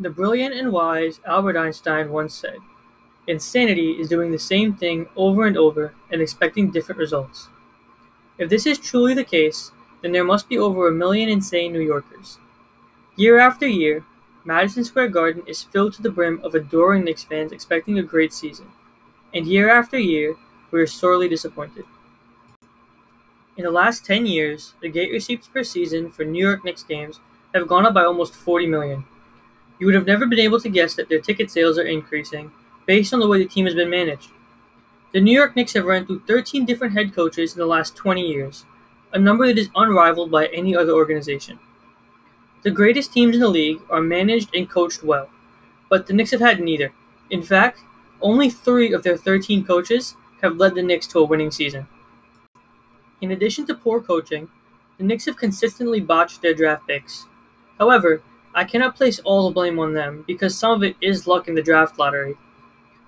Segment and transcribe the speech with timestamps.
[0.00, 2.58] The brilliant and wise Albert Einstein once said,
[3.26, 7.48] Insanity is doing the same thing over and over and expecting different results.
[8.38, 11.80] If this is truly the case, then there must be over a million insane New
[11.80, 12.38] Yorkers.
[13.16, 14.04] Year after year,
[14.44, 18.32] Madison Square Garden is filled to the brim of adoring Knicks fans expecting a great
[18.32, 18.68] season,
[19.34, 20.36] and year after year,
[20.70, 21.84] we are sorely disappointed.
[23.56, 27.18] In the last 10 years, the gate receipts per season for New York Knicks games
[27.52, 29.04] have gone up by almost 40 million.
[29.78, 32.50] You would have never been able to guess that their ticket sales are increasing
[32.86, 34.30] based on the way the team has been managed.
[35.12, 38.20] The New York Knicks have run through 13 different head coaches in the last 20
[38.20, 38.64] years,
[39.12, 41.58] a number that is unrivaled by any other organization.
[42.62, 45.30] The greatest teams in the league are managed and coached well,
[45.88, 46.92] but the Knicks have had neither.
[47.30, 47.80] In fact,
[48.20, 51.86] only three of their 13 coaches have led the Knicks to a winning season.
[53.20, 54.48] In addition to poor coaching,
[54.98, 57.26] the Knicks have consistently botched their draft picks.
[57.78, 58.22] However,
[58.58, 61.54] I cannot place all the blame on them because some of it is luck in
[61.54, 62.34] the draft lottery.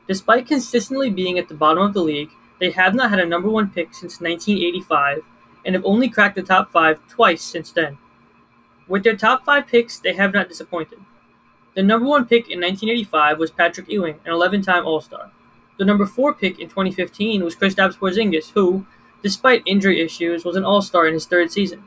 [0.07, 3.51] Despite consistently being at the bottom of the league, they have not had a number
[3.51, 5.25] one pick since 1985
[5.65, 7.99] and have only cracked the top five twice since then.
[8.87, 11.01] With their top five picks, they have not disappointed.
[11.75, 15.33] The number one pick in 1985 was Patrick Ewing, an 11 time All Star.
[15.79, 18.87] The number four pick in 2015 was Kristaps Porzingis, who,
[19.21, 21.83] despite injury issues, was an All Star in his third season.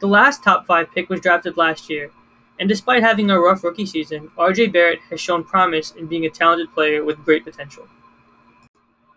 [0.00, 2.10] The last top five pick was drafted last year,
[2.58, 6.30] and despite having a rough rookie season, RJ Barrett has shown promise in being a
[6.30, 7.88] talented player with great potential.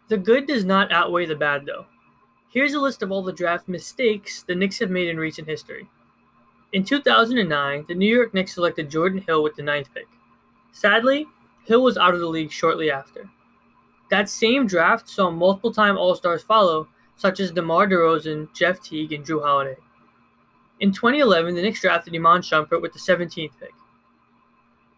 [0.07, 1.85] The good does not outweigh the bad, though.
[2.49, 5.89] Here's a list of all the draft mistakes the Knicks have made in recent history.
[6.73, 10.07] In 2009, the New York Knicks selected Jordan Hill with the ninth pick.
[10.71, 11.27] Sadly,
[11.65, 13.29] Hill was out of the league shortly after.
[14.09, 19.11] That same draft saw multiple time All Stars follow, such as DeMar DeRozan, Jeff Teague,
[19.11, 19.77] and Jrue Holiday.
[20.79, 23.73] In 2011, the Knicks drafted Iman Shumpert with the 17th pick.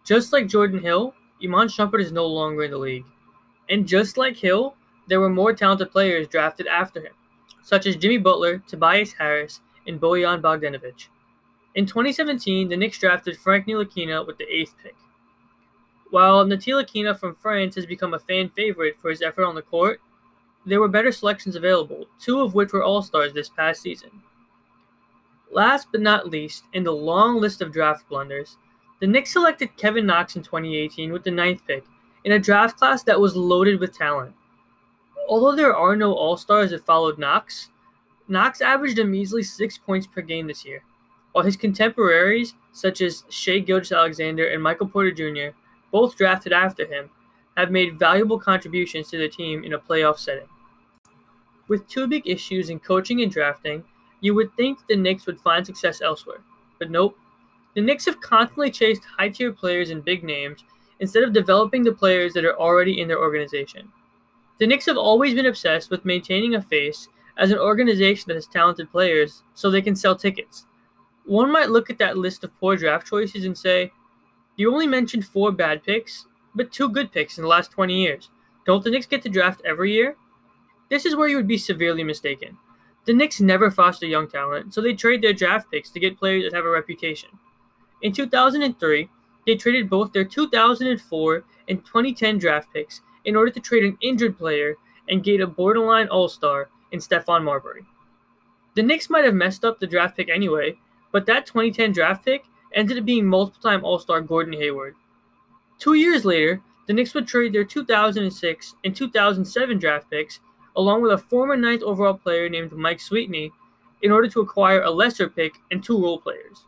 [0.04, 3.06] Just like Jordan Hill, Iman Shumpert is no longer in the league.
[3.70, 4.74] And just like Hill,
[5.08, 7.14] there were more talented players drafted after him,
[7.62, 11.06] such as Jimmy Butler, Tobias Harris, and Bojan Bogdanovic.
[11.74, 14.96] In 2017, the Knicks drafted Frank Ntilikina with the 8th pick.
[16.10, 20.00] While Ntilikina from France has become a fan favorite for his effort on the court,
[20.66, 24.10] there were better selections available, two of which were All Stars this past season.
[25.52, 28.56] Last but not least, in the long list of draft blunders,
[29.00, 31.84] the Knicks selected Kevin Knox in 2018 with the ninth pick
[32.24, 34.34] in a draft class that was loaded with talent.
[35.28, 37.70] Although there are no All Stars that followed Knox,
[38.28, 40.82] Knox averaged a measly six points per game this year,
[41.32, 45.56] while his contemporaries, such as Shai Gilgeous-Alexander and Michael Porter Jr.,
[45.90, 47.10] both drafted after him,
[47.56, 50.46] have made valuable contributions to the team in a playoff setting.
[51.66, 53.84] With two big issues in coaching and drafting,
[54.20, 56.42] you would think the Knicks would find success elsewhere,
[56.78, 57.16] but nope.
[57.74, 60.64] The Knicks have constantly chased high tier players and big names
[60.98, 63.90] instead of developing the players that are already in their organization.
[64.58, 68.46] The Knicks have always been obsessed with maintaining a face as an organization that has
[68.46, 70.66] talented players so they can sell tickets.
[71.24, 73.92] One might look at that list of poor draft choices and say,
[74.56, 78.28] You only mentioned four bad picks, but two good picks in the last 20 years.
[78.66, 80.16] Don't the Knicks get to draft every year?
[80.90, 82.58] This is where you would be severely mistaken.
[83.06, 86.44] The Knicks never foster young talent, so they trade their draft picks to get players
[86.44, 87.30] that have a reputation.
[88.02, 89.08] In 2003,
[89.46, 94.38] they traded both their 2004 and 2010 draft picks in order to trade an injured
[94.38, 94.76] player
[95.08, 97.82] and get a borderline all star in Stephon Marbury.
[98.74, 100.78] The Knicks might have messed up the draft pick anyway,
[101.12, 102.44] but that 2010 draft pick
[102.74, 104.94] ended up being multiple time all star Gordon Hayward.
[105.78, 110.40] Two years later, the Knicks would trade their 2006 and 2007 draft picks
[110.76, 113.52] along with a former ninth overall player named Mike Sweetney,
[114.02, 116.64] in order to acquire a lesser pick and two role players.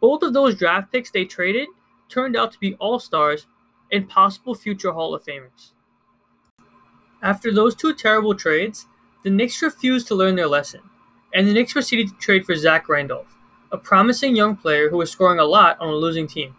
[0.00, 1.68] Both of those draft picks they traded
[2.08, 3.46] turned out to be all stars
[3.90, 5.72] and possible future Hall of Famers.
[7.22, 8.86] After those two terrible trades,
[9.24, 10.80] the Knicks refused to learn their lesson,
[11.34, 13.36] and the Knicks proceeded to trade for Zach Randolph,
[13.72, 16.54] a promising young player who was scoring a lot on a losing team.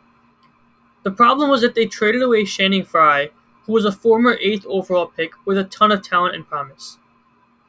[1.03, 3.29] The problem was that they traded away Channing Frye
[3.69, 6.97] who was a former 8th overall pick with a ton of talent and promise.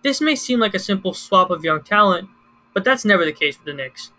[0.02, 2.31] This may seem like a simple swap of young talent,
[2.73, 4.11] but that's never the case with the Knicks.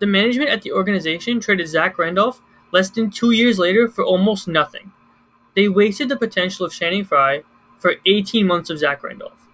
[0.00, 2.42] The management at the organization traded Zach Randolph
[2.72, 4.92] less than two years later for almost nothing.
[5.56, 7.42] They wasted the potential of Channing Frye
[7.78, 9.48] for 18 months of Zach Randolph.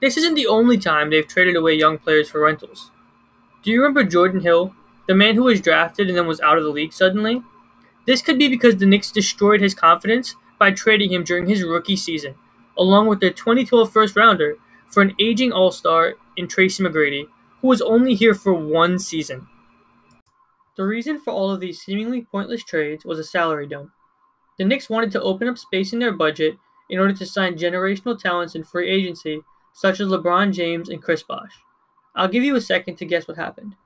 [0.00, 2.90] This isn't the only time they've traded away young players for rentals.
[3.62, 4.74] Do you remember Jordan Hill,
[5.06, 7.42] the man who was drafted and then was out of the league suddenly?
[8.06, 11.96] This could be because the Knicks destroyed his confidence by trading him during his rookie
[11.96, 12.36] season,
[12.78, 17.26] along with their 2012 first rounder for an aging All Star in Tracy McGrady,
[17.60, 19.48] who was only here for one season.
[20.76, 23.90] The reason for all of these seemingly pointless trades was a salary dump.
[24.58, 26.56] The Knicks wanted to open up space in their budget
[26.90, 29.40] in order to sign generational talents in free agency,
[29.72, 31.52] such as LeBron James and Chris Bosh.
[32.14, 33.76] I'll give you a second to guess what happened.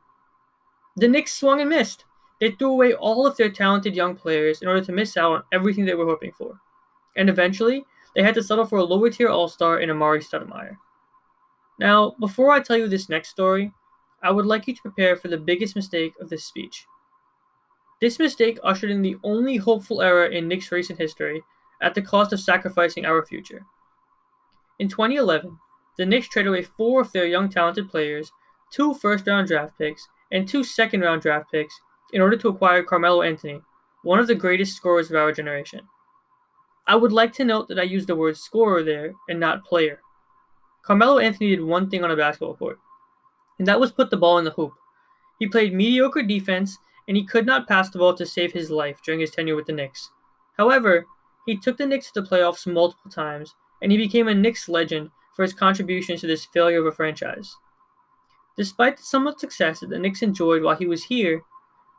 [0.97, 2.05] The Knicks swung and missed.
[2.45, 5.43] They threw away all of their talented young players in order to miss out on
[5.51, 6.61] everything they were hoping for.
[7.17, 10.77] And eventually, they had to settle for a lower tier all star in Amar'e Stoudemire.
[11.79, 13.73] Now, before I tell you this next story,
[14.23, 16.85] I would like you to prepare for the biggest mistake of this speech.
[18.03, 21.43] This mistake ushered in the only hopeful era in Knicks recent history
[21.81, 23.65] at the cost of sacrificing our future.
[24.79, 25.57] In 2011,
[25.97, 28.31] the Knicks traded away four of their young talented players,
[28.71, 31.81] two first round draft picks, and two second round draft picks
[32.13, 33.61] in order to acquire Carmelo Anthony,
[34.03, 35.81] one of the greatest scorers of our generation.
[36.87, 40.01] I would like to note that I used the word scorer there and not player.
[40.83, 42.79] Carmelo Anthony did one thing on a basketball court,
[43.59, 44.73] and that was put the ball in the hoop.
[45.39, 46.79] He played mediocre defense
[47.09, 49.67] and he could not pass the ball to save his life during his tenure with
[49.67, 50.11] the Knicks.
[50.57, 51.07] However,
[51.47, 55.11] he took the Knicks to the playoffs multiple times, and he became a Knicks legend
[55.35, 57.57] for his contributions to this failure of a franchise.
[58.57, 61.43] Despite the somewhat success that the Knicks enjoyed while he was here,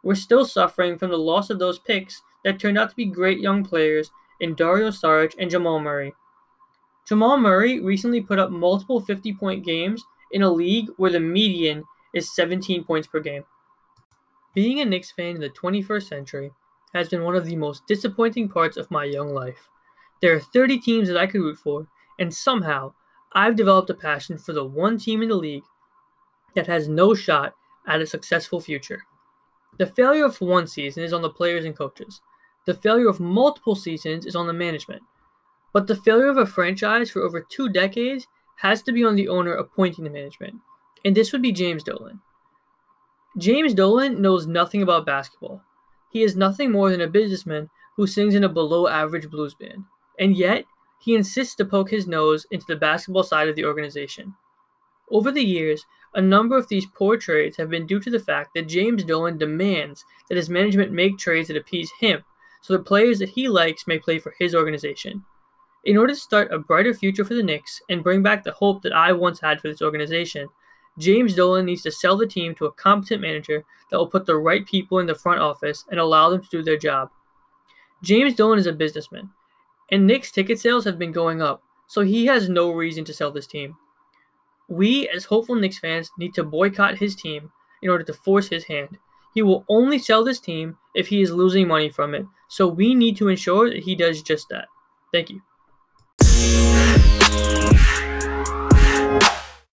[0.06, 3.40] we're still suffering from the loss of those picks that turned out to be great
[3.40, 6.14] young players in Dario Saric and Jamal Murray.
[7.08, 11.84] Jamal Murray recently put up multiple 50 point games in a league where the median
[12.14, 13.46] is 17 points per game.
[14.54, 16.52] Being a Knicks fan in the 21st century
[16.94, 19.70] has been one of the most disappointing parts of my young life.
[20.22, 21.88] There are 30 teams that I could root for,
[22.20, 22.94] and somehow
[23.34, 25.66] I've developed a passion for the one team in the league
[26.54, 27.56] that has no shot
[27.88, 29.04] at a successful future.
[29.78, 32.22] The failure of one season is on the players and coaches.
[32.66, 35.04] The failure of multiple seasons is on the management.
[35.74, 38.28] But the failure of a franchise for over two decades
[38.58, 40.56] has to be on the owner appointing the management.
[41.04, 42.22] And this would be James Dolan.
[43.38, 45.62] James Dolan knows nothing about basketball.
[46.10, 49.84] He is nothing more than a businessman who sings in a below average blues band.
[50.18, 50.66] And yet,
[51.00, 54.36] he insists to poke his nose into the basketball side of the organization.
[55.12, 58.52] Over the years, a number of these poor trades have been due to the fact
[58.56, 62.24] that James Dolan demands that his management make trades that appease him
[62.66, 65.24] so the players that he likes may play for his organization.
[65.84, 68.82] In order to start a brighter future for the Knicks and bring back the hope
[68.82, 70.48] that I once had for this organization,
[70.98, 74.38] James Dolan needs to sell the team to a competent manager that will put the
[74.38, 77.10] right people in the front office and allow them to do their job.
[78.02, 79.30] James Dolan is a businessman,
[79.92, 83.30] and Knicks ticket sales have been going up, so he has no reason to sell
[83.30, 83.76] this team.
[84.68, 87.52] We, as hopeful Knicks fans, need to boycott his team
[87.82, 88.98] in order to force his hand.
[89.34, 92.96] He will only sell this team if he is losing money from it, so we
[92.96, 94.68] need to ensure that he does just that.
[95.12, 95.42] Thank you.